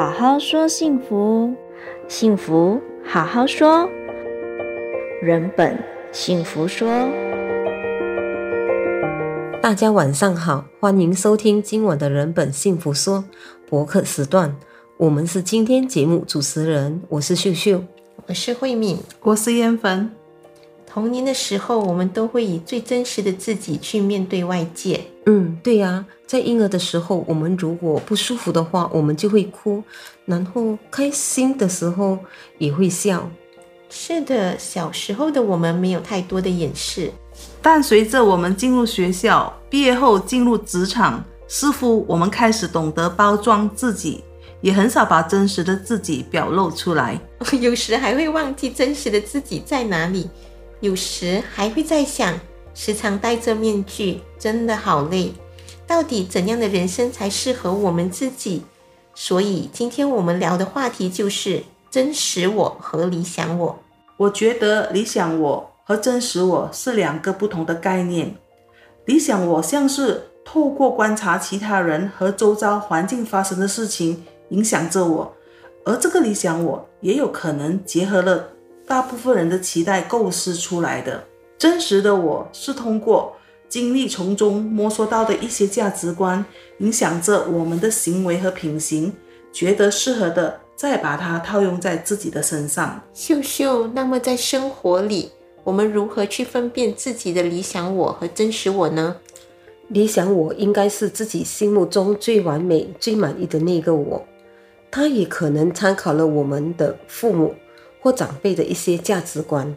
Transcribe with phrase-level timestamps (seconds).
[0.00, 1.54] 好好说幸福，
[2.08, 3.86] 幸福好好说，
[5.20, 5.78] 人本
[6.10, 6.88] 幸福说。
[9.60, 13.22] 大家晚上好，欢迎收听今晚的人本幸福说
[13.68, 14.56] 博客时段。
[14.96, 17.84] 我们是今天节目主持人，我是秀秀，
[18.26, 20.10] 我是慧敏，我是艳芬。
[20.92, 25.00] 童年的时候，我们都会以最真实的自己去面对外界。
[25.26, 29.80] 嗯，对呀，在婴儿的时候，我们如果不舒服的话，我们就会哭；
[30.26, 32.18] 然后开心的时候
[32.58, 33.30] 也会笑。
[33.88, 37.12] 是的，小时候的我们没有太多的掩饰，
[37.62, 44.24] 但随着我们进入学校，毕业后进入职场，似乎我们开始懂得包装自己，
[44.60, 47.20] 也很少把真实的自己表露出来。
[47.60, 50.28] 有时还会忘记真实的自己在哪里。
[50.80, 52.40] 有时还会在想，
[52.74, 55.32] 时常戴着面具，真的好累。
[55.86, 58.62] 到底怎样的人生才适合我们自己？
[59.14, 63.78] 所以今天我们聊的话题就是真实我和理想我。
[64.16, 68.36] 我觉得理想我和真实我是两个不同的概念。
[69.04, 75.34] 理想我像是透过观察其他人和周遭环境发生的事情影响着我，
[75.84, 78.48] 而这个理想我也有可能结合了。
[78.90, 81.22] 大部分人的期待构思出来的
[81.56, 83.32] 真实的我是通过
[83.68, 86.44] 经历从中摸索到的一些价值观，
[86.78, 89.12] 影响着我们的行为和品行，
[89.52, 93.00] 觉得适合的再把它套用在自己的身上。
[93.14, 95.30] 秀秀，那么在生活里，
[95.62, 99.14] 我们如何去分辨自己的理想我和真实我呢？
[99.86, 104.26] 理想我应该是自己心目中最完美、最满意的那个我，
[104.90, 107.54] 他也可能参考了我们的父母。
[108.00, 109.76] 或长辈的一些价值观，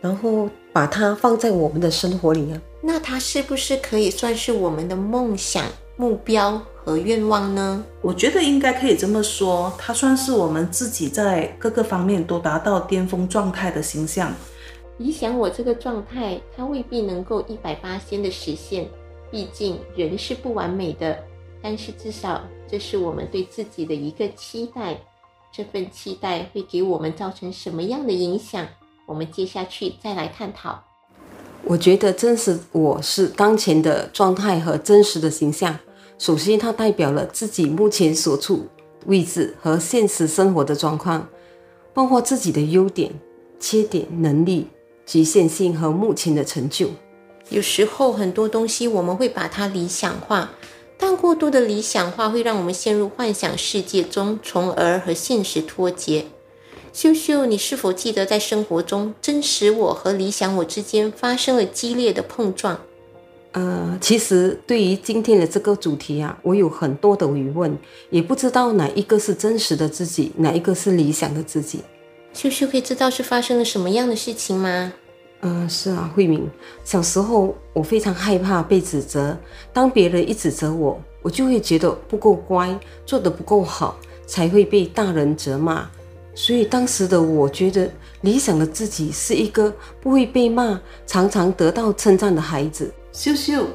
[0.00, 2.60] 然后把它放在我们的生活里啊。
[2.82, 5.66] 那它是不是可以算是我们的梦想、
[5.96, 7.84] 目标和愿望呢？
[8.00, 14.32] 我觉得应该可以这么说，它算是我们自己在各个方面都达到巅峰状态的形象。
[14.96, 18.88] 理想我这个状态，它未必能够一百八千的实现，
[19.30, 21.18] 毕竟人是不完美的。
[21.62, 24.98] 但是至少这是我们对自己的一个期待。
[25.52, 28.66] 这份期待会给我们造成什么样的影响？
[29.06, 30.84] 我们接下去再来探讨。
[31.64, 35.78] 我觉得真实我是当前的状态和真实的形象。
[36.18, 38.68] 首先，它代表了自己目前所处
[39.06, 41.28] 位置和现实生活的状况，
[41.92, 43.12] 包括自己的优点、
[43.58, 44.68] 缺点、能力、
[45.04, 46.90] 局限性和目前的成就。
[47.48, 50.50] 有时候很多东西我们会把它理想化。
[51.00, 56.26] 但过度的理想化会让我们陷入幻想世界中，从而和现实脱节。
[56.92, 62.78] 秀秀，你是否记得在生活中，真实我和理想我之间发生了激烈的碰撞？
[63.52, 67.76] 呃，其实对于今天的这个主题啊，我有很多的疑问，
[68.10, 71.80] 也不知道哪一个是真实的自己，哪一个是理想的自己。
[72.34, 74.92] 秀秀可以知道是发生了什么样的事情吗？
[75.42, 76.48] 嗯、是啊，慧敏。
[76.84, 79.36] 小时候我非常害怕被指责，
[79.72, 83.96] 当别人一指责我，我就会觉得不够乖，做得不够好，
[84.26, 85.88] 才会被大人责骂。
[86.34, 87.90] 所以当时的我觉得，
[88.20, 92.92] 理想的自己是一个不会被骂，常常得到称赞的孩子。
[93.12, 93.66] 秀秀，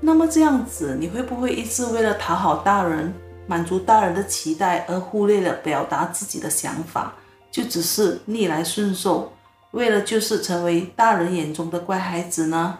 [0.00, 3.12] 那么这样子，你会不会一直为了讨好大人，
[3.46, 7.14] 满足大人的期待，而忽略了表达自己的想法，
[7.50, 9.32] 就只是逆来顺受？
[9.74, 12.78] 为了就是成为大人眼中的乖孩子呢？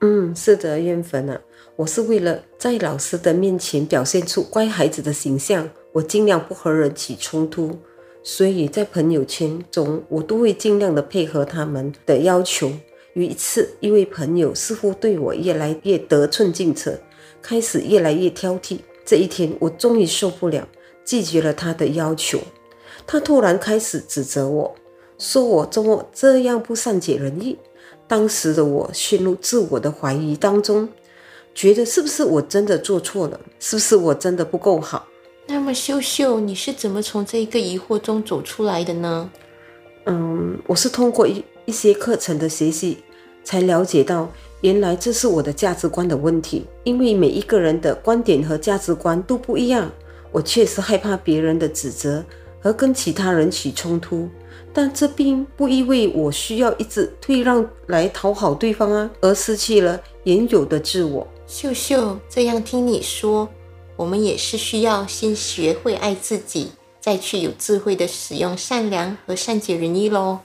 [0.00, 1.40] 嗯，是的，艳芬啊，
[1.76, 7.78] 我是为了在老师的面前表现出乖孩子的形象，我尽量不和人起冲突，
[8.24, 12.72] 所以在朋友圈中，我都会尽量的配合他们的要求。
[13.14, 17.00] 有一次，一位朋友似乎对我越来越得寸进尺，
[17.40, 18.80] 开始越来越挑剔。
[19.04, 20.66] 这一天，我终于受不了，
[21.04, 22.40] 拒绝了他的要求。
[23.06, 24.74] 他突然开始指责我。
[25.18, 27.56] 说我怎么这样不善解人意？
[28.06, 30.88] 当时的我陷入自我的怀疑当中，
[31.54, 33.40] 觉得是不是我真的做错了？
[33.58, 35.06] 是不是我真的不够好？
[35.48, 39.30] 那么秀秀，你是怎么从这一个疑惑中走出来的呢？
[40.04, 42.98] 嗯，我是通过一一些课程的学习，
[43.42, 44.30] 才了解到
[44.60, 46.64] 原来这是我的价值观的问题。
[46.84, 49.90] 因为每一个人的观点和价值观都不一样，
[50.30, 52.24] 我确实害怕别人的指责
[52.60, 54.28] 和跟其他人起冲突。
[54.76, 61.26] 但这并不意味我需要一直退让来讨好对方啊，而失去了原有的自我。
[61.46, 63.48] 秀秀，这样听你说，
[63.96, 70.40] 我们也是需要先学会爱自己，再去有智慧的使用善良和善解人意喽。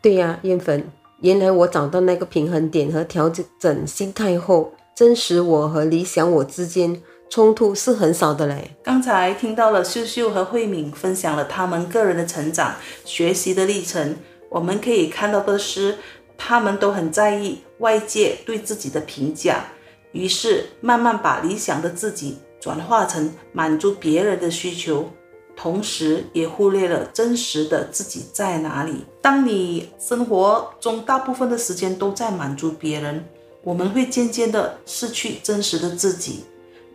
[0.00, 0.88] 对呀，燕芬，
[1.22, 3.28] 原来我找到那个平衡点和调
[3.58, 8.70] 整心态后，真实我和理想我之间冲突是很少的嘞。
[8.82, 14.16] 刚才听到了秀秀和慧敏分享了他们个人的成长、学习的历程，
[14.48, 15.98] 我们可以看到的是，
[16.38, 19.64] 他们都很在意外界对自己的评价，
[20.12, 25.10] 于是慢慢把理想的自己转化成满足别人的需求。
[25.56, 29.04] 同时，也忽略了真实的自己在哪里。
[29.22, 33.24] 当你生活中大部分的时间都在满足别人，
[33.62, 36.44] 我们会渐渐的失去真实的自己，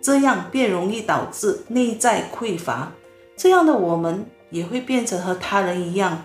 [0.02, 2.92] 这样便容易导致内在匮乏。
[3.36, 6.24] 这样的我们也会变成和他人一样，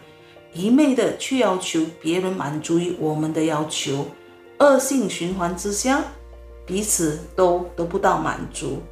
[0.53, 4.07] 一味的去要求别人满足于我们的要求，
[4.59, 6.03] 恶性循环之下，
[6.67, 8.83] 彼此都得不到满足。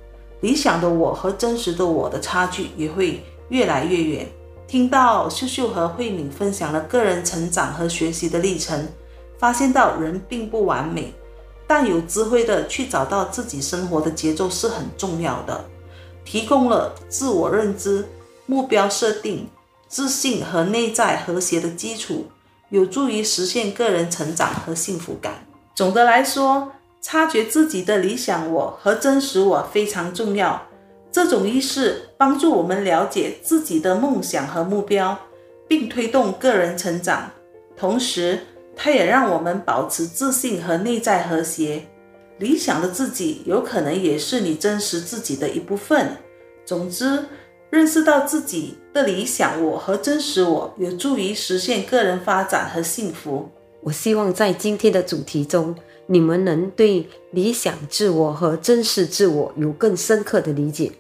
[0.41, 4.27] 理想的我和真实的我的差距也会越来越远。
[4.67, 8.89] 听到秀秀和慧敏分享了个人成长和学习的历程，
[9.39, 11.13] 发现到人并不完美，
[11.75, 15.65] 但有智慧的去找到自己生活的节奏是很重要的，
[16.23, 18.05] 提供了自我认知、
[18.45, 19.49] 目标设定、
[19.89, 22.27] 自信和内在和谐的基础，
[22.69, 25.47] 有助于实现个人成长和幸福感。
[25.75, 30.67] 总的来说，察觉自己的理想我和真实我非常重要。
[31.11, 35.19] 这种意识帮助我们了解自己的梦想和目标，
[35.67, 37.31] 并推动个人成长。
[37.75, 38.41] 同时，
[38.85, 41.85] 它也让我们保持自信和内在和谐。
[42.39, 46.17] 理想的自己有可能也是你真实自己的一部分。
[46.65, 47.25] 总之，
[47.71, 53.49] 认识到自己的理想我和真实我，有助于实现个人发展和幸福。
[53.83, 55.77] 我希望在今天的主题中，
[56.09, 60.91] 你们能对理想自我和真实自我有更深刻的理解。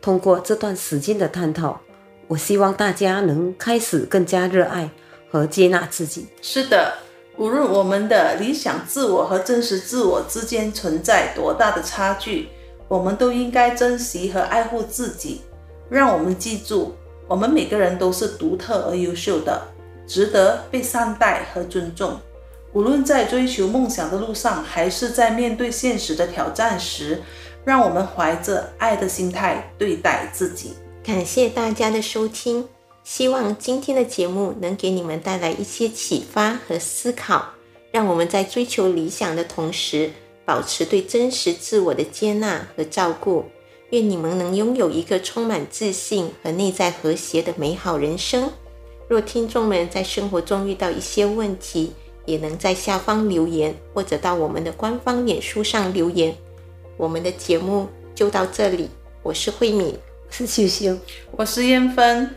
[0.00, 1.80] 通过这段时间的探讨，
[2.28, 4.88] 我希望大家能开始更加热爱
[5.28, 6.28] 和接纳自己。
[6.40, 6.94] 是的，
[7.38, 12.48] 无论我们的理想自我和真实自我之间存在多大的差距，
[12.88, 15.42] 我们都应该珍惜和爱护自己。
[15.90, 16.94] 让我们记住，
[17.28, 19.60] 我们每个人都是独特而优秀的，
[20.06, 22.18] 值得被善待和尊重。
[22.72, 27.22] 无论在追求梦想的路上，还是在面对现实的挑战时，
[27.64, 30.72] 让我们怀着爱的心态对待自己。
[31.04, 32.66] 感谢大家的收听，
[33.06, 37.50] 希望今天的节目能给你们带来一些启发和思考。
[37.92, 40.10] 让我们在追求理想的同时，
[40.44, 43.44] 保持对真实自我的接纳和照顾。
[43.90, 48.50] 愿你们能拥有一个充满自信和内在和谐的美好人生。
[49.06, 51.92] 若听众们在生活中遇到一些问题，
[52.24, 56.36] 也能在下方留言，或者到我们的官方脸书上留言。
[56.96, 57.86] 我们的节目
[58.16, 58.90] 就到这里，
[59.22, 60.98] 我是慧敏，我是秀秀，
[61.30, 62.28] 我是燕芬。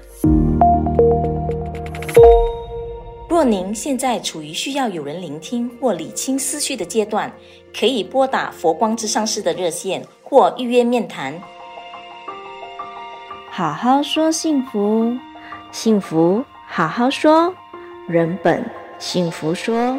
[3.40, 7.32] 若您现在处于需要有人聆听或理清思绪的阶段，
[7.74, 11.42] 可以拨打佛光之上市的热线或预约面谈。
[13.50, 15.18] 好好说幸福，
[15.72, 17.56] 幸福好好说，
[18.10, 18.62] 人本
[18.98, 19.98] 幸福说。